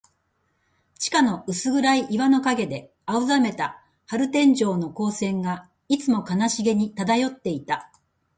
[0.97, 7.91] 地下の薄暗い岩の影で、青ざめた玻璃天井の光線が、いつも悲しげに漂っていた。